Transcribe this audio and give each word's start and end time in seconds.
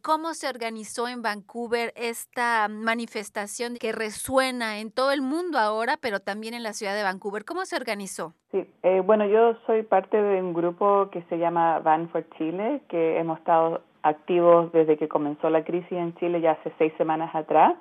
¿Cómo 0.00 0.32
se 0.34 0.48
organizó 0.48 1.06
en 1.06 1.22
Vancouver 1.22 1.92
esta 1.96 2.66
manifestación 2.68 3.76
que 3.78 3.92
resuena 3.92 4.80
en 4.80 4.90
todo 4.90 5.12
el 5.12 5.20
mundo 5.20 5.58
ahora, 5.58 5.96
pero 6.00 6.18
también 6.18 6.54
en 6.54 6.62
la 6.62 6.72
ciudad 6.72 6.94
de 6.94 7.02
Vancouver? 7.02 7.44
¿Cómo 7.44 7.64
se 7.66 7.76
organizó? 7.76 8.32
Sí, 8.50 8.66
eh, 8.82 9.00
bueno, 9.00 9.26
yo 9.26 9.54
soy 9.66 9.82
parte 9.82 10.20
de 10.20 10.40
un 10.40 10.54
grupo 10.54 11.10
que 11.12 11.22
se 11.28 11.38
llama 11.38 11.78
Van 11.80 12.08
for 12.08 12.24
Chile, 12.38 12.80
que 12.88 13.18
hemos 13.18 13.38
estado 13.38 13.82
activos 14.02 14.72
desde 14.72 14.96
que 14.96 15.08
comenzó 15.08 15.50
la 15.50 15.62
crisis 15.62 15.92
en 15.92 16.14
Chile 16.16 16.40
ya 16.40 16.52
hace 16.52 16.72
seis 16.78 16.92
semanas 16.98 17.34
atrás. 17.34 17.74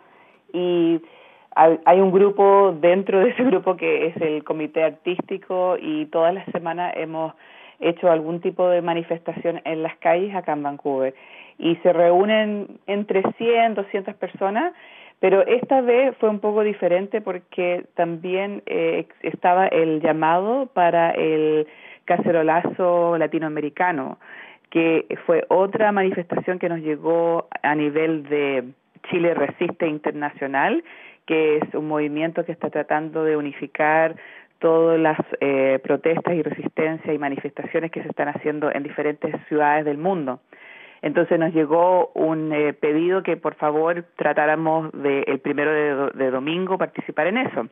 Y 0.54 1.02
hay 1.56 2.00
un 2.00 2.12
grupo 2.12 2.76
dentro 2.80 3.20
de 3.20 3.30
ese 3.30 3.44
grupo 3.44 3.76
que 3.76 4.08
es 4.08 4.18
el 4.18 4.44
comité 4.44 4.84
artístico 4.84 5.76
y 5.80 6.06
todas 6.08 6.34
las 6.34 6.46
semanas 6.52 6.94
hemos 6.96 7.34
hecho 7.82 8.12
algún 8.12 8.42
tipo 8.42 8.70
de 8.70 8.82
manifestación 8.82 9.62
en 9.66 9.84
las 9.84 9.98
calles 9.98 10.34
acá 10.36 10.54
en 10.54 10.64
Vancouver. 10.64 11.14
Y 11.58 11.76
se 11.78 11.94
reúnen 11.94 12.80
entre 12.88 13.24
100, 13.38 13.76
200 13.76 14.16
personas, 14.16 14.74
pero 15.20 15.46
esta 15.46 15.82
vez 15.82 16.16
fue 16.18 16.30
un 16.30 16.40
poco 16.40 16.64
diferente 16.64 17.22
porque 17.22 17.86
también 17.96 18.64
eh, 18.66 19.08
estaba 19.22 19.68
el 19.68 20.02
llamado 20.02 20.68
para 20.74 21.12
el 21.12 21.68
cacerolazo 22.06 23.18
latinoamericano, 23.18 24.18
que 24.72 25.06
fue 25.26 25.46
otra 25.50 25.92
manifestación 25.92 26.58
que 26.58 26.70
nos 26.70 26.80
llegó 26.80 27.48
a 27.62 27.76
nivel 27.76 28.24
de 28.24 28.64
Chile 29.10 29.34
Resiste 29.34 29.88
Internacional, 29.88 30.84
que 31.26 31.58
es 31.58 31.74
un 31.74 31.88
movimiento 31.88 32.44
que 32.46 32.52
está 32.52 32.70
tratando 32.70 33.24
de 33.24 33.38
unificar 33.38 34.16
todas 34.62 35.00
las 35.00 35.18
eh, 35.42 35.80
protestas 35.84 36.34
y 36.34 36.42
resistencias 36.42 37.14
y 37.14 37.18
manifestaciones 37.18 37.92
que 37.92 38.02
se 38.02 38.08
están 38.08 38.30
haciendo 38.30 38.72
en 38.72 38.84
diferentes 38.84 39.36
ciudades 39.48 39.84
del 39.84 39.98
mundo. 39.98 40.40
Entonces 41.02 41.40
nos 41.40 41.54
llegó 41.54 42.12
un 42.14 42.54
eh, 42.54 42.74
pedido 42.74 43.24
que 43.24 43.36
por 43.36 43.56
favor 43.56 44.06
tratáramos 44.16 44.92
de 44.94 45.24
el 45.24 45.40
primero 45.40 46.12
de, 46.14 46.32
domingo 46.32 46.78
participar 46.78 47.28
en 47.28 47.38
eso. 47.38 47.68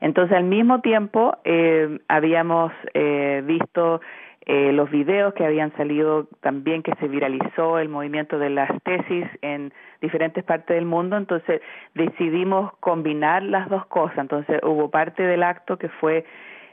Entonces 0.00 0.36
al 0.36 0.44
mismo 0.44 0.80
tiempo 0.80 1.38
eh, 1.44 1.98
habíamos 2.06 2.70
eh, 2.92 3.42
visto 3.44 4.00
eh, 4.46 4.72
los 4.72 4.90
videos 4.90 5.34
que 5.34 5.44
habían 5.44 5.76
salido 5.76 6.26
también 6.40 6.82
que 6.82 6.94
se 7.00 7.08
viralizó 7.08 7.78
el 7.78 7.88
movimiento 7.88 8.38
de 8.38 8.50
las 8.50 8.70
tesis 8.82 9.26
en 9.42 9.72
diferentes 10.00 10.42
partes 10.44 10.74
del 10.74 10.86
mundo, 10.86 11.16
entonces 11.16 11.60
decidimos 11.94 12.72
combinar 12.80 13.42
las 13.42 13.68
dos 13.68 13.84
cosas. 13.86 14.18
Entonces 14.18 14.60
hubo 14.62 14.90
parte 14.90 15.22
del 15.22 15.42
acto 15.42 15.76
que 15.76 15.88
fue 15.88 16.24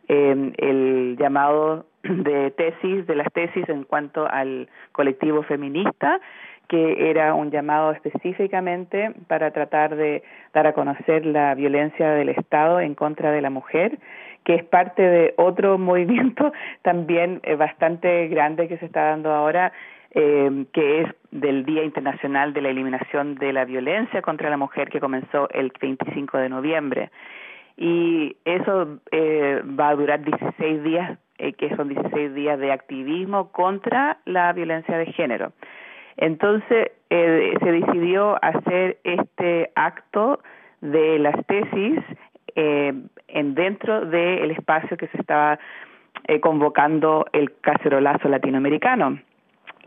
eh, 0.08 0.53
el 0.58 1.17
llamado 1.19 1.86
de 2.08 2.52
tesis, 2.52 3.08
de 3.08 3.16
las 3.16 3.31
tesis 3.34 3.67
en 3.70 3.84
cuanto 3.84 4.28
al 4.30 4.70
colectivo 4.92 5.44
feminista, 5.44 6.20
que 6.67 7.09
era 7.09 7.34
un 7.34 7.52
llamado 7.52 7.92
específicamente 7.92 9.11
para 9.28 9.52
tratar 9.52 9.95
de 9.95 10.23
dar 10.53 10.67
a 10.67 10.73
conocer 10.73 11.26
la 11.26 11.53
violencia 11.56 12.11
del 12.11 12.30
Estado 12.30 12.80
en 12.80 12.95
contra 12.95 13.31
de 13.31 13.42
la 13.42 13.50
mujer, 13.50 14.00
que 14.44 14.56
es 14.56 14.64
parte 14.64 15.02
de 15.02 15.33
otro 15.38 15.78
movimiento 15.78 16.52
también 16.81 17.39
eh, 17.44 17.56
bastante 17.56 18.28
grande 18.28 18.67
que 18.67 18.78
se 18.78 18.86
está 18.86 19.06
dando 19.06 19.31
ahora, 19.31 19.73
eh, 20.11 20.66
que 20.72 21.02
es 21.02 21.09
del 21.31 21.66
Día 21.66 21.83
Internacional 21.83 22.53
de 22.53 22.61
la 22.61 22.70
Eliminación 22.70 23.36
de 23.36 23.52
la 23.52 23.66
Violencia 23.66 24.22
contra 24.22 24.50
la 24.50 24.58
Mujer, 24.58 24.89
que 24.89 25.00
comenzó 25.00 25.50
el 25.50 25.72
25 25.80 26.38
de 26.38 26.50
noviembre. 26.50 27.11
Y 27.78 28.38
eso 28.45 29.00
eh, 29.11 29.61
va 29.78 29.89
a 29.89 29.95
durar 29.95 30.23
16 30.23 30.83
días 30.83 31.20
eh, 31.38 31.53
que 31.53 31.75
son 31.75 31.89
16 31.89 32.33
días 32.33 32.59
de 32.59 32.72
activismo 32.72 33.52
contra 33.52 34.19
la 34.25 34.53
violencia 34.53 34.97
de 34.97 35.08
género. 35.08 35.52
Entonces 36.17 36.92
eh, 37.09 37.53
se 37.61 37.72
decidió 37.72 38.38
hacer 38.44 38.97
este 39.03 39.72
acto 39.75 40.39
de 40.81 41.19
las 41.19 41.36
tesis 41.45 42.00
eh, 42.55 42.94
en 43.27 43.55
dentro 43.55 44.05
del 44.05 44.52
espacio 44.52 44.98
que 44.98 45.08
se 45.08 45.17
estaba 45.20 45.59
eh, 46.27 46.39
convocando 46.39 47.26
el 47.33 47.59
cacerolazo 47.59 48.30
latinoamericano 48.30 49.20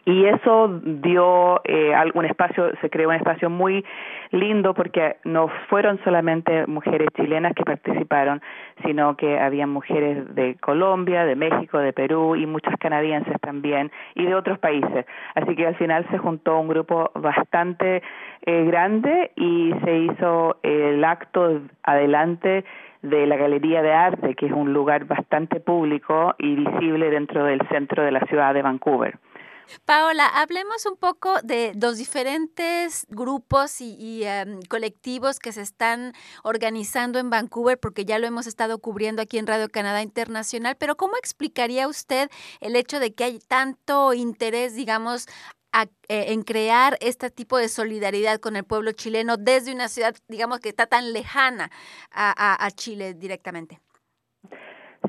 y 0.05 0.25
eso 0.25 0.81
dio 0.83 1.61
eh, 1.65 1.95
algún 1.95 2.25
espacio, 2.25 2.71
se 2.81 2.91
creó 2.91 3.11
un 3.11 3.17
espacio 3.17 3.51
muy 3.51 3.85
lindo 4.31 4.75
porque 4.75 5.17
no 5.25 5.49
fueron 5.69 6.01
solamente 6.05 6.67
mujeres 6.67 7.09
chilenas 7.17 7.55
que 7.55 7.65
participaron, 7.65 8.41
sino 8.85 9.17
que 9.17 9.39
había 9.39 9.67
mujeres 9.67 10.35
de 10.35 10.57
Colombia, 10.57 11.25
de 11.25 11.37
México, 11.37 11.79
de 11.79 11.93
Perú 11.93 12.37
y 12.37 12.47
muchas 12.47 12.75
canadienses 12.79 13.41
también 13.41 13.91
y 14.15 14.25
de 14.25 14.35
otros 14.35 14.59
países. 14.59 15.07
Así 15.35 15.55
que 15.55 15.67
al 15.67 15.77
final 15.77 16.07
se 16.11 16.19
juntó 16.19 16.59
un 16.59 16.69
grupo 16.69 17.11
bastante 17.15 18.03
eh, 18.47 18.65
grande 18.65 19.33
y 19.37 19.73
se 19.85 19.99
hizo 19.99 20.59
el 20.63 21.05
acto 21.05 21.61
adelante 21.83 22.65
de 23.03 23.27
la 23.27 23.37
Galería 23.37 23.83
de 23.83 23.93
Arte, 23.93 24.35
que 24.35 24.47
es 24.47 24.53
un 24.53 24.73
lugar 24.73 25.05
bastante 25.05 25.61
público 25.61 26.35
y 26.39 26.57
visible 26.57 27.11
dentro 27.11 27.45
del 27.45 27.61
centro 27.69 28.03
de 28.03 28.11
la 28.11 28.21
ciudad 28.27 28.55
de 28.55 28.63
Vancouver. 28.63 29.19
Paola, 29.85 30.27
hablemos 30.27 30.87
un 30.87 30.97
poco 30.97 31.41
de 31.43 31.73
los 31.81 31.99
diferentes 31.99 33.07
grupos 33.09 33.81
y, 33.81 34.25
em, 34.25 34.61
colectivos 34.63 35.39
que 35.39 35.53
se 35.53 35.63
están 35.63 36.13
organizando 36.43 37.19
en 37.19 37.31
Vancouver, 37.31 37.79
porque 37.79 38.05
ya 38.05 38.19
lo 38.19 38.27
hemos 38.27 38.47
estado 38.47 38.79
cubriendo 38.79 39.23
aquí 39.23 39.39
en 39.39 39.47
Radio 39.47 39.69
Canadá 39.69 40.03
Internacional, 40.03 40.77
pero 40.77 40.97
¿cómo 40.97 41.17
explicaría 41.17 41.89
usted 41.89 42.31
el 42.61 42.77
hecho 42.77 43.01
de 43.01 43.15
que 43.15 43.25
hay 43.25 43.39
tanto 43.41 44.15
interés, 44.15 44.75
digamos, 44.75 45.27
eh, 46.09 46.33
en 46.33 46.43
crear 46.43 46.97
este 47.01 47.31
tipo 47.31 47.59
de 47.59 47.69
solidaridad 47.69 48.41
con 48.41 48.57
el 48.57 48.65
pueblo 48.65 48.93
chileno 48.93 49.37
desde 49.37 49.73
una 49.73 49.89
ciudad, 49.89 50.15
digamos, 50.29 50.61
que 50.61 50.71
está 50.71 50.87
tan 50.87 51.13
lejana 51.13 51.71
a 52.11 52.71
Chile 52.75 53.15
directamente? 53.15 53.81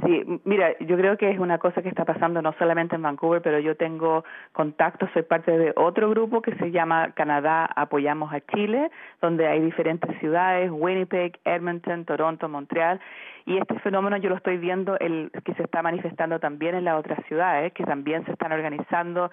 Sí, 0.09 0.23
mira, 0.43 0.75
yo 0.79 0.97
creo 0.97 1.17
que 1.17 1.29
es 1.29 1.37
una 1.37 1.59
cosa 1.59 1.83
que 1.83 1.89
está 1.89 2.03
pasando 2.03 2.41
no 2.41 2.51
solamente 2.53 2.95
en 2.95 3.03
Vancouver, 3.03 3.43
pero 3.43 3.59
yo 3.59 3.77
tengo 3.77 4.23
contacto, 4.53 5.07
soy 5.13 5.21
parte 5.21 5.55
de 5.55 5.71
otro 5.75 6.09
grupo 6.09 6.41
que 6.41 6.55
se 6.55 6.71
llama 6.71 7.11
Canadá 7.11 7.69
Apoyamos 7.75 8.33
a 8.33 8.41
Chile, 8.41 8.89
donde 9.21 9.45
hay 9.45 9.61
diferentes 9.61 10.19
ciudades, 10.19 10.71
Winnipeg, 10.73 11.39
Edmonton, 11.45 12.05
Toronto, 12.05 12.49
Montreal, 12.49 12.99
y 13.45 13.59
este 13.59 13.77
fenómeno 13.81 14.17
yo 14.17 14.29
lo 14.29 14.37
estoy 14.37 14.57
viendo 14.57 14.97
el 14.97 15.29
que 15.45 15.53
se 15.53 15.61
está 15.61 15.83
manifestando 15.83 16.39
también 16.39 16.73
en 16.73 16.85
las 16.85 16.97
otras 16.97 17.23
ciudades, 17.27 17.71
que 17.73 17.83
también 17.83 18.25
se 18.25 18.31
están 18.31 18.51
organizando 18.51 19.29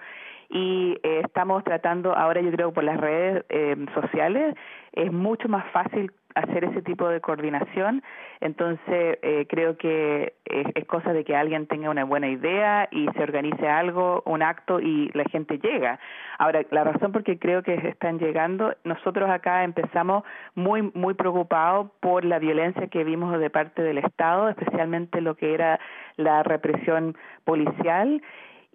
y 0.49 0.99
eh, 1.01 1.21
estamos 1.25 1.63
tratando 1.63 2.15
ahora 2.15 2.39
yo 2.41 2.51
creo 2.51 2.71
por 2.71 2.83
las 2.83 2.97
redes 3.01 3.45
eh, 3.49 3.75
sociales 3.95 4.55
es 4.93 5.11
mucho 5.11 5.49
más 5.49 5.65
fácil 5.71 6.11
hacer 6.37 6.65
ese 6.65 6.81
tipo 6.81 7.09
de 7.09 7.19
coordinación. 7.19 8.03
Entonces, 8.39 9.17
eh, 9.21 9.45
creo 9.49 9.77
que 9.77 10.33
es, 10.45 10.85
cosa 10.85 11.11
de 11.11 11.23
que 11.23 11.35
alguien 11.35 11.67
tenga 11.67 11.89
una 11.89 12.05
buena 12.05 12.29
idea 12.29 12.87
y 12.91 13.07
se 13.15 13.23
organice 13.23 13.67
algo, 13.67 14.21
un 14.25 14.41
acto 14.41 14.79
y 14.79 15.09
la 15.13 15.25
gente 15.25 15.57
llega. 15.57 15.99
Ahora, 16.37 16.61
la 16.71 16.83
razón 16.83 17.11
por 17.11 17.23
qué 17.23 17.39
creo 17.39 17.63
que 17.63 17.73
están 17.73 18.19
llegando, 18.19 18.75
nosotros 18.83 19.29
acá 19.29 19.63
empezamos 19.63 20.23
muy, 20.55 20.91
muy 20.93 21.15
preocupados 21.15 21.89
por 21.99 22.23
la 22.23 22.39
violencia 22.39 22.87
que 22.87 23.03
vimos 23.03 23.37
de 23.39 23.49
parte 23.49 23.81
del 23.81 23.97
Estado, 23.97 24.49
especialmente 24.49 25.21
lo 25.21 25.35
que 25.35 25.53
era 25.53 25.79
la 26.15 26.43
represión 26.43 27.17
policial 27.43 28.21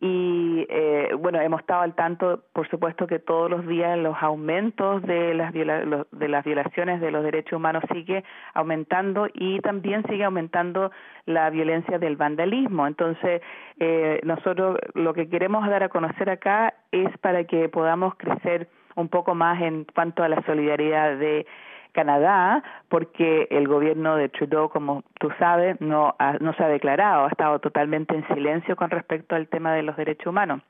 y 0.05 0.67
eh, 0.69 1.11
bueno 1.17 1.41
hemos 1.41 1.61
estado 1.61 1.83
al 1.83 1.95
tanto 1.95 2.43
por 2.53 2.69
supuesto 2.69 3.07
que 3.07 3.21
todos 3.21 3.49
los 3.49 3.65
días 3.69 3.97
los 3.97 4.17
aumentos 4.21 5.01
de 5.03 5.33
las 5.33 5.53
de 5.53 6.29
las 6.29 6.45
violaciones 6.45 7.01
de 7.01 7.13
los 7.13 7.23
derechos 7.23 7.53
humanos 7.53 7.85
sigue 7.93 8.25
aumentando 8.53 9.29
y 9.33 9.61
también 9.61 10.03
sigue 10.09 10.25
aumentando 10.25 10.91
la 11.25 11.51
violencia 11.51 12.01
del 12.01 12.17
vandalismo. 12.17 12.89
Entonces 12.89 13.43
eh, 13.79 14.19
nosotros 14.25 14.77
lo 14.95 15.15
que 15.15 15.29
queremos 15.29 15.69
dar 15.69 15.85
a 15.85 15.89
conocer 15.89 16.31
acá 16.31 16.75
es 16.91 17.17
para 17.19 17.45
que 17.45 17.69
podamos 17.69 18.17
crecer 18.17 18.69
un 18.97 19.09
poco 19.09 19.37
más 19.37 19.63
en 19.63 19.85
cuanto 19.85 20.25
a 20.25 20.29
la 20.29 20.43
solidaridad 20.47 21.17
de 21.17 21.47
Canadá, 21.93 22.63
porque 22.89 23.47
el 23.51 23.69
gobierno 23.69 24.17
de 24.17 24.29
Trudeau, 24.29 24.69
como 24.69 25.03
tú 25.19 25.31
sabes, 25.39 25.81
no, 25.81 26.15
no 26.41 26.53
se 26.55 26.65
ha 26.65 26.69
declarado, 26.69 27.27
ha 27.27 27.29
estado 27.29 27.59
totalmente 27.59 28.15
en 28.15 28.27
silencio 28.29 28.77
con 28.77 28.91
respecto 28.91 29.35
al 29.35 29.49
tema 29.49 29.73
de 29.75 29.83
los 29.83 29.97
derechos 29.97 30.27
humanos. 30.27 30.63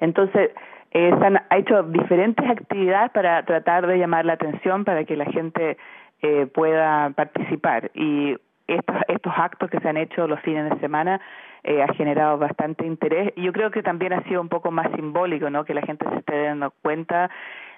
Entonces, 0.00 0.50
eh, 0.92 1.14
se 1.18 1.26
han 1.26 1.40
hecho 1.50 1.82
diferentes 1.84 2.48
actividades 2.48 3.10
para 3.12 3.44
tratar 3.44 3.86
de 3.86 3.98
llamar 3.98 4.24
la 4.24 4.34
atención 4.34 4.84
para 4.84 5.04
que 5.04 5.16
la 5.16 5.26
gente 5.26 5.76
eh, 6.22 6.46
pueda 6.46 7.10
participar. 7.10 7.90
Y 7.94 8.36
estos, 8.66 8.96
estos 9.08 9.32
actos 9.36 9.70
que 9.70 9.80
se 9.80 9.88
han 9.88 9.96
hecho 9.96 10.26
los 10.26 10.40
fines 10.40 10.70
de 10.70 10.78
semana 10.80 11.20
eh, 11.64 11.82
ha 11.82 11.92
generado 11.94 12.38
bastante 12.38 12.86
interés 12.86 13.32
yo 13.36 13.52
creo 13.52 13.70
que 13.70 13.82
también 13.82 14.12
ha 14.12 14.22
sido 14.24 14.40
un 14.40 14.48
poco 14.48 14.70
más 14.70 14.90
simbólico, 14.94 15.50
¿no? 15.50 15.64
Que 15.64 15.74
la 15.74 15.82
gente 15.82 16.08
se 16.08 16.16
esté 16.16 16.44
dando 16.44 16.72
cuenta 16.82 17.30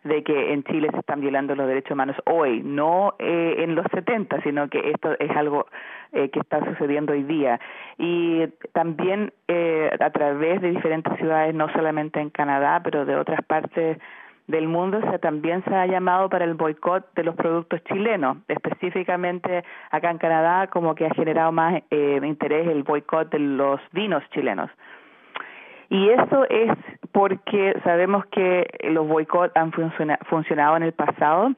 de 0.04 0.22
que 0.22 0.52
en 0.52 0.62
Chile 0.64 0.88
se 0.92 0.98
están 0.98 1.20
violando 1.20 1.54
los 1.54 1.66
derechos 1.66 1.92
humanos 1.92 2.16
hoy, 2.26 2.62
no 2.62 3.14
eh, 3.18 3.56
en 3.58 3.74
los 3.74 3.86
70, 3.92 4.42
sino 4.42 4.68
que 4.68 4.90
esto 4.90 5.16
es 5.18 5.30
algo 5.30 5.66
eh, 6.12 6.28
que 6.28 6.40
está 6.40 6.64
sucediendo 6.64 7.14
hoy 7.14 7.22
día. 7.22 7.58
Y 7.98 8.46
también 8.72 9.32
eh, 9.48 9.90
a 9.98 10.10
través 10.10 10.60
de 10.60 10.70
diferentes 10.70 11.16
ciudades, 11.16 11.54
no 11.54 11.72
solamente 11.72 12.20
en 12.20 12.30
Canadá, 12.30 12.80
pero 12.84 13.06
de 13.06 13.16
otras 13.16 13.42
partes 13.46 13.98
del 14.46 14.68
mundo 14.68 15.00
se 15.10 15.18
también 15.18 15.64
se 15.64 15.74
ha 15.74 15.86
llamado 15.86 16.28
para 16.28 16.44
el 16.44 16.54
boicot 16.54 17.14
de 17.14 17.24
los 17.24 17.34
productos 17.34 17.82
chilenos, 17.84 18.38
específicamente 18.48 19.64
acá 19.90 20.10
en 20.10 20.18
Canadá 20.18 20.66
como 20.66 20.94
que 20.94 21.06
ha 21.06 21.14
generado 21.14 21.50
más 21.52 21.82
eh, 21.90 22.20
interés 22.22 22.68
el 22.68 22.82
boicot 22.82 23.30
de 23.30 23.38
los 23.38 23.80
vinos 23.92 24.22
chilenos. 24.30 24.70
Y 25.90 26.08
eso 26.08 26.44
es 26.48 26.72
porque 27.12 27.74
sabemos 27.84 28.26
que 28.26 28.66
los 28.90 29.06
boicots 29.06 29.54
han 29.56 29.72
funcionado 29.72 30.76
en 30.76 30.82
el 30.82 30.92
pasado 30.92 31.52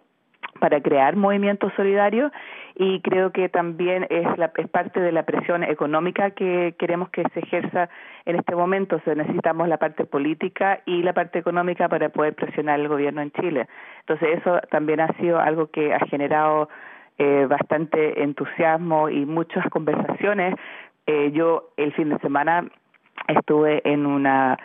para 0.58 0.80
crear 0.80 1.16
movimientos 1.16 1.72
solidarios 1.76 2.32
y 2.74 3.00
creo 3.00 3.32
que 3.32 3.48
también 3.48 4.06
es, 4.10 4.26
la, 4.36 4.52
es 4.56 4.68
parte 4.68 5.00
de 5.00 5.10
la 5.10 5.24
presión 5.24 5.62
económica 5.62 6.32
que 6.32 6.74
queremos 6.78 7.08
que 7.08 7.22
se 7.32 7.40
ejerza 7.40 7.88
en 8.26 8.36
este 8.36 8.54
momento. 8.54 9.00
O 9.04 9.14
necesitamos 9.14 9.68
la 9.68 9.78
parte 9.78 10.04
política 10.04 10.80
y 10.84 11.02
la 11.02 11.14
parte 11.14 11.38
económica 11.38 11.88
para 11.88 12.10
poder 12.10 12.34
presionar 12.34 12.80
al 12.80 12.88
gobierno 12.88 13.22
en 13.22 13.30
Chile. 13.32 13.66
Entonces 14.00 14.38
eso 14.38 14.60
también 14.70 15.00
ha 15.00 15.08
sido 15.18 15.40
algo 15.40 15.68
que 15.68 15.94
ha 15.94 16.00
generado 16.06 16.68
eh, 17.18 17.46
bastante 17.48 18.22
entusiasmo 18.22 19.08
y 19.08 19.24
muchas 19.24 19.66
conversaciones. 19.70 20.54
Eh, 21.06 21.30
yo 21.32 21.70
el 21.78 21.94
fin 21.94 22.10
de 22.10 22.18
semana 22.18 22.66
estuve 23.28 23.80
en 23.90 24.04
una 24.04 24.58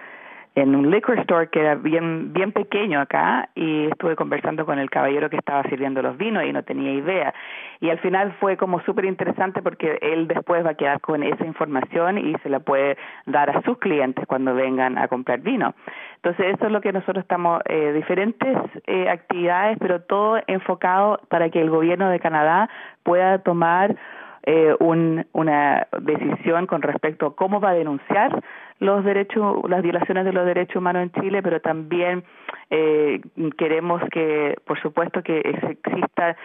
en 0.56 0.76
un 0.76 0.92
liquor 0.92 1.18
store 1.20 1.50
que 1.50 1.62
era 1.62 1.76
bien 1.76 2.34
bien 2.34 2.52
pequeño 2.52 3.00
acá 3.00 3.50
y 3.56 3.86
estuve 3.86 4.16
conversando 4.16 4.66
con 4.66 4.80
el 4.80 4.90
caballero 4.90 5.30
que 5.30 5.38
estaba 5.38 5.64
sirviendo 5.64 6.02
los 6.02 6.18
vinos 6.18 6.44
y 6.44 6.52
no 6.52 6.64
tenía 6.64 6.92
idea. 6.92 7.34
Y 7.80 7.90
al 7.90 8.00
final 8.00 8.34
fue 8.40 8.58
como 8.58 8.82
súper 8.82 9.06
interesante 9.06 9.62
porque 9.62 9.98
él 10.02 10.28
después 10.28 10.66
va 10.66 10.72
a 10.72 10.76
quedar 10.76 11.00
con 11.00 11.24
esa 11.24 11.46
información 11.46 12.18
y 12.18 12.36
se 12.44 12.50
la 12.50 12.60
puede 12.60 12.98
dar 13.26 13.50
a 13.50 13.62
sus 13.62 13.78
clientes 13.78 14.26
cuando 14.28 14.54
vengan 14.54 14.98
a 14.98 15.08
comprar 15.08 15.40
vino. 15.40 15.74
Entonces 16.16 16.54
eso 16.54 16.66
es 16.66 16.72
lo 16.72 16.82
que 16.82 16.92
nosotros 16.92 17.24
estamos 17.24 17.62
eh, 17.66 17.94
diferentes 17.94 18.58
eh, 18.88 19.10
actividades 19.10 19.78
pero 19.80 20.02
todo 20.02 20.40
enfocado 20.48 21.20
para 21.30 21.50
que 21.50 21.62
el 21.62 21.70
gobierno 21.70 22.10
de 22.10 22.20
Canadá 22.20 22.70
pueda 23.04 23.40
tomar 23.40 23.96
eh, 24.44 24.76
un, 24.80 25.26
una 25.34 25.88
decisión 26.00 26.68
con 26.68 26.82
respecto 26.82 27.28
a 27.28 27.36
cómo 27.36 27.60
va 27.60 27.70
a 27.70 27.74
denunciar 27.74 28.44
los 28.80 29.04
derechos, 29.06 29.70
las 29.70 29.84
violaciones 29.84 30.26
de 30.26 30.34
los 30.34 30.46
derechos 30.46 30.78
humanos 30.78 31.04
en 31.04 31.22
Chile, 31.22 31.44
pero 31.44 31.62
también 31.62 32.24
eh, 32.72 33.22
queremos 33.58 34.02
que, 34.12 34.56
por 34.66 34.82
supuesto, 34.82 35.22
que 35.22 35.40
exista 35.40 36.36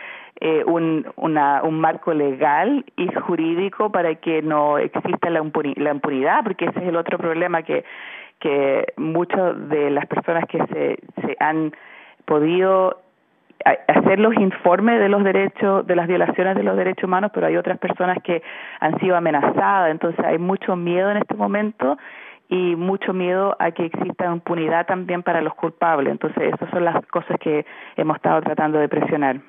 eh, 0.40 0.62
un, 0.66 1.06
una, 1.16 1.62
un 1.62 1.80
marco 1.80 2.12
legal 2.12 2.84
y 2.96 3.08
jurídico 3.12 3.90
para 3.90 4.14
que 4.16 4.42
no 4.42 4.76
exista 4.76 5.30
la, 5.30 5.42
la 5.76 5.90
impunidad, 5.90 6.44
porque 6.44 6.66
ese 6.66 6.80
es 6.80 6.88
el 6.88 6.96
otro 6.96 7.16
problema 7.18 7.62
que 7.62 7.84
que 8.38 8.92
muchas 8.96 9.68
de 9.68 9.90
las 9.90 10.06
personas 10.06 10.44
que 10.46 10.58
se, 10.66 10.98
se 11.22 11.36
han 11.40 11.72
podido 12.24 13.00
hacer 13.88 14.18
los 14.18 14.34
informes 14.34 15.00
de 15.00 15.08
los 15.08 15.24
derechos, 15.24 15.86
de 15.86 15.96
las 15.96 16.06
violaciones 16.06 16.56
de 16.56 16.62
los 16.62 16.76
derechos 16.76 17.04
humanos, 17.04 17.30
pero 17.34 17.46
hay 17.46 17.56
otras 17.56 17.78
personas 17.78 18.18
que 18.22 18.42
han 18.80 18.98
sido 19.00 19.16
amenazadas, 19.16 19.90
entonces 19.90 20.24
hay 20.24 20.38
mucho 20.38 20.76
miedo 20.76 21.10
en 21.10 21.16
este 21.16 21.34
momento 21.34 21.98
y 22.48 22.76
mucho 22.76 23.12
miedo 23.12 23.56
a 23.58 23.72
que 23.72 23.86
exista 23.86 24.26
impunidad 24.26 24.86
también 24.86 25.22
para 25.22 25.40
los 25.40 25.54
culpables. 25.54 26.12
Entonces, 26.12 26.54
esas 26.54 26.70
son 26.70 26.84
las 26.84 27.04
cosas 27.06 27.38
que 27.40 27.66
hemos 27.96 28.16
estado 28.16 28.40
tratando 28.42 28.78
de 28.78 28.88
presionar. 28.88 29.40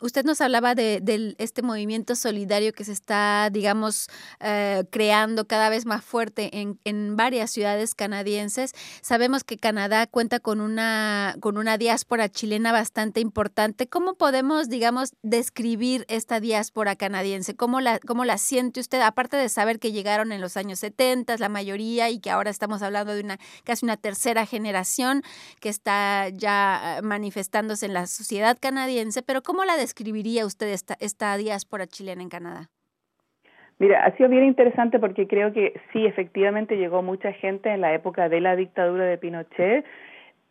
Usted 0.00 0.24
nos 0.24 0.40
hablaba 0.40 0.74
de, 0.74 1.34
este 1.38 1.62
movimiento 1.62 2.16
solidario 2.16 2.72
que 2.72 2.84
se 2.84 2.92
está, 2.92 3.48
digamos, 3.50 4.08
eh, 4.40 4.84
creando 4.90 5.46
cada 5.46 5.68
vez 5.68 5.86
más 5.86 6.04
fuerte 6.04 6.50
en, 6.52 7.16
varias 7.16 7.50
ciudades 7.50 7.94
canadienses. 7.94 8.72
Sabemos 9.02 9.44
que 9.44 9.56
Canadá 9.56 10.06
cuenta 10.06 10.40
con 10.40 10.60
una, 10.60 11.36
con 11.40 11.58
una 11.58 11.78
diáspora 11.78 12.28
chilena 12.28 12.72
bastante 12.72 13.20
importante. 13.20 13.86
¿Cómo 13.86 14.14
podemos, 14.14 14.68
digamos, 14.68 15.14
describir 15.22 16.04
esta 16.08 16.40
diáspora 16.40 16.96
canadiense? 16.96 17.54
¿Cómo 17.54 17.80
la, 17.80 18.00
cómo 18.00 18.24
la 18.24 18.38
siente 18.38 18.80
usted? 18.80 19.00
Aparte 19.00 19.36
de 19.36 19.48
saber 19.48 19.78
que 19.78 19.92
llegaron 19.92 20.32
en 20.32 20.40
los 20.40 20.56
años 20.56 20.80
70, 20.80 21.36
la 21.38 21.48
mayoría, 21.48 22.10
y 22.10 22.18
que 22.18 22.30
ahora 22.30 22.50
estamos 22.50 22.82
hablando 22.82 23.14
de 23.14 23.20
una 23.20 23.38
casi 23.64 23.84
una 23.84 23.96
tercera 23.96 24.46
generación 24.46 25.22
que 25.60 25.68
está 25.68 26.28
ya 26.30 26.98
eh, 26.98 27.02
manifestándose 27.02 27.86
en 27.86 27.94
la 27.94 28.06
sociedad 28.06 28.58
canadiense, 28.60 29.22
pero 29.22 29.42
¿cómo 29.42 29.64
la 29.64 29.73
describiría 29.76 30.46
usted 30.46 30.68
esta, 30.68 30.96
esta 31.00 31.36
diáspora 31.36 31.86
chilena 31.86 32.22
en 32.22 32.28
Canadá? 32.28 32.70
Mira, 33.78 34.04
ha 34.04 34.16
sido 34.16 34.28
bien 34.28 34.44
interesante 34.44 34.98
porque 34.98 35.26
creo 35.26 35.52
que 35.52 35.80
sí, 35.92 36.06
efectivamente 36.06 36.76
llegó 36.76 37.02
mucha 37.02 37.32
gente 37.32 37.70
en 37.70 37.80
la 37.80 37.92
época 37.92 38.28
de 38.28 38.40
la 38.40 38.54
dictadura 38.54 39.04
de 39.04 39.18
Pinochet, 39.18 39.84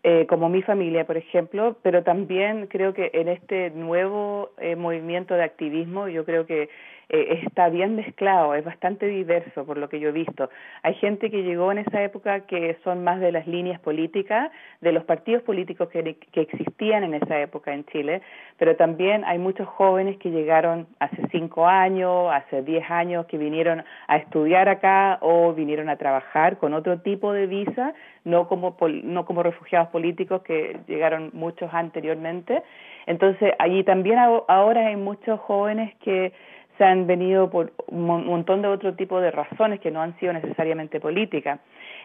eh, 0.03 0.25
como 0.27 0.49
mi 0.49 0.61
familia, 0.61 1.05
por 1.05 1.15
ejemplo, 1.15 1.77
pero 1.81 2.03
también 2.03 2.67
creo 2.67 2.93
que 2.93 3.09
en 3.13 3.29
este 3.29 3.69
nuevo 3.69 4.51
eh, 4.57 4.75
movimiento 4.75 5.33
de 5.33 5.43
activismo, 5.43 6.09
yo 6.09 6.25
creo 6.25 6.45
que 6.45 6.69
eh, 7.13 7.41
está 7.45 7.69
bien 7.69 7.95
mezclado, 7.95 8.55
es 8.55 8.65
bastante 8.65 9.05
diverso 9.05 9.65
por 9.67 9.77
lo 9.77 9.87
que 9.87 9.99
yo 9.99 10.09
he 10.09 10.11
visto. 10.11 10.49
Hay 10.81 10.95
gente 10.95 11.29
que 11.29 11.43
llegó 11.43 11.71
en 11.71 11.77
esa 11.77 12.01
época 12.01 12.47
que 12.47 12.75
son 12.83 13.03
más 13.03 13.19
de 13.19 13.31
las 13.31 13.45
líneas 13.45 13.79
políticas, 13.79 14.49
de 14.81 14.91
los 14.91 15.03
partidos 15.03 15.43
políticos 15.43 15.89
que, 15.89 16.17
que 16.31 16.41
existían 16.41 17.03
en 17.03 17.13
esa 17.13 17.39
época 17.39 17.71
en 17.71 17.85
Chile, 17.85 18.23
pero 18.57 18.75
también 18.77 19.23
hay 19.25 19.37
muchos 19.37 19.67
jóvenes 19.67 20.17
que 20.17 20.31
llegaron 20.31 20.87
hace 20.97 21.17
cinco 21.31 21.67
años, 21.67 22.33
hace 22.33 22.63
diez 22.63 22.89
años, 22.89 23.27
que 23.27 23.37
vinieron 23.37 23.83
a 24.07 24.17
estudiar 24.17 24.67
acá 24.67 25.19
o 25.21 25.53
vinieron 25.53 25.89
a 25.89 25.97
trabajar 25.97 26.57
con 26.57 26.73
otro 26.73 27.01
tipo 27.01 27.31
de 27.31 27.45
visa, 27.45 27.93
no 28.23 28.47
como, 28.47 28.75
no 29.03 29.25
como 29.25 29.43
refugiados 29.43 29.89
políticos 29.89 30.41
que 30.41 30.79
llegaron 30.87 31.29
muchos 31.33 31.71
anteriormente. 31.71 32.63
Entonces, 33.05 33.53
allí 33.59 33.83
también 33.83 34.17
ahora 34.17 34.87
hay 34.87 34.95
muchos 34.95 35.39
jóvenes 35.41 35.93
que 35.97 36.33
se 36.77 36.83
han 36.83 37.07
venido 37.07 37.49
por 37.49 37.71
un 37.87 38.05
montón 38.05 38.61
de 38.61 38.67
otro 38.67 38.95
tipo 38.95 39.19
de 39.19 39.31
razones 39.31 39.79
que 39.79 39.91
no 39.91 40.01
han 40.01 40.17
sido 40.19 40.33
necesariamente 40.33 40.99
políticas. 40.99 41.59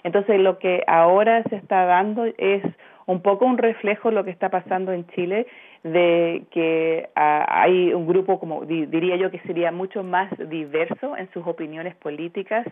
Entonces, 0.05 0.39
lo 0.41 0.59
que 0.59 0.83
ahora 0.87 1.43
se 1.45 1.57
está 1.57 1.85
dando 1.85 2.27
es 2.37 2.63
un 3.07 3.23
poco 3.23 3.47
un 3.47 3.57
reflejo 3.57 4.11
de 4.11 4.15
lo 4.15 4.25
que 4.25 4.31
está 4.31 4.51
pasando 4.51 4.93
en 4.93 5.07
Chile, 5.09 5.47
de 5.83 6.43
que 6.51 7.09
ah, 7.17 7.47
hay 7.49 7.95
un 7.95 8.07
grupo, 8.07 8.39
como 8.39 8.67
diría 8.67 9.17
yo, 9.17 9.31
que 9.31 9.39
sería 9.41 9.73
mucho 9.73 10.03
más 10.03 10.31
diverso 10.51 11.17
en 11.17 11.31
sus 11.33 11.47
opiniones 11.47 11.95
políticas 11.97 12.67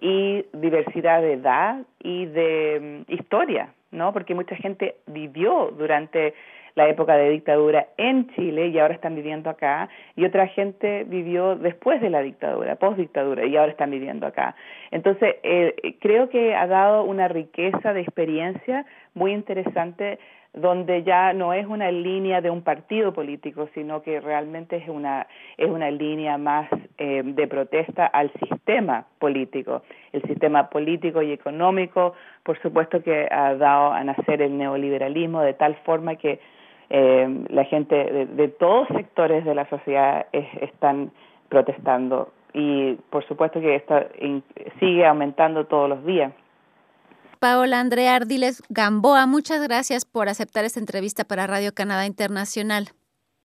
y 0.00 0.44
diversidad 0.52 1.20
de 1.20 1.32
edad 1.32 1.82
y 1.98 2.26
de 2.26 3.04
mm, 3.08 3.12
historia, 3.12 3.74
¿no? 3.90 4.12
Porque 4.12 4.36
mucha 4.36 4.54
gente 4.54 4.96
vivió 5.06 5.72
durante 5.76 6.34
la 6.74 6.88
época 6.88 7.16
de 7.16 7.30
dictadura 7.30 7.88
en 7.96 8.28
Chile 8.34 8.68
y 8.68 8.78
ahora 8.78 8.94
están 8.94 9.14
viviendo 9.14 9.50
acá, 9.50 9.88
y 10.16 10.24
otra 10.24 10.46
gente 10.48 11.04
vivió 11.04 11.56
después 11.56 12.00
de 12.00 12.10
la 12.10 12.22
dictadura, 12.22 12.76
post 12.76 12.98
dictadura, 12.98 13.44
y 13.44 13.56
ahora 13.56 13.72
están 13.72 13.90
viviendo 13.90 14.26
acá. 14.26 14.54
Entonces, 14.90 15.36
eh, 15.42 15.96
creo 16.00 16.28
que 16.28 16.54
ha 16.54 16.66
dado 16.66 17.04
una 17.04 17.28
riqueza 17.28 17.92
de 17.92 18.00
experiencia 18.00 18.86
muy 19.14 19.32
interesante 19.32 20.18
donde 20.54 21.02
ya 21.02 21.32
no 21.32 21.54
es 21.54 21.66
una 21.66 21.90
línea 21.90 22.42
de 22.42 22.50
un 22.50 22.62
partido 22.62 23.12
político, 23.14 23.70
sino 23.74 24.02
que 24.02 24.20
realmente 24.20 24.76
es 24.76 24.88
una, 24.88 25.26
es 25.56 25.70
una 25.70 25.90
línea 25.90 26.36
más 26.36 26.68
eh, 26.98 27.22
de 27.24 27.46
protesta 27.46 28.06
al 28.06 28.30
sistema 28.32 29.06
político. 29.18 29.82
El 30.12 30.22
sistema 30.22 30.68
político 30.68 31.22
y 31.22 31.32
económico, 31.32 32.12
por 32.42 32.60
supuesto 32.60 33.02
que 33.02 33.28
ha 33.30 33.54
dado 33.54 33.92
a 33.92 34.04
nacer 34.04 34.42
el 34.42 34.58
neoliberalismo 34.58 35.40
de 35.40 35.54
tal 35.54 35.74
forma 35.86 36.16
que 36.16 36.38
eh, 36.90 37.44
la 37.48 37.64
gente 37.64 37.94
de, 37.94 38.48
todos 38.48 38.88
sectores 38.88 39.44
de 39.44 39.54
la 39.54 39.68
sociedad 39.68 40.26
están 40.32 41.10
protestando 41.48 42.32
y 42.54 42.94
por 43.10 43.26
supuesto 43.26 43.60
que 43.60 43.76
esto 43.76 43.94
sigue 44.78 45.06
aumentando 45.06 45.66
todos 45.66 45.88
los 45.88 46.04
días. 46.04 46.32
Paola 47.38 47.80
Andrea 47.80 48.14
Ardiles 48.14 48.62
Gamboa, 48.68 49.26
muchas 49.26 49.62
gracias 49.62 50.04
por 50.04 50.28
aceptar 50.28 50.64
esta 50.64 50.78
entrevista 50.78 51.24
para 51.24 51.46
Radio 51.46 51.72
Canadá 51.74 52.06
Internacional. 52.06 52.90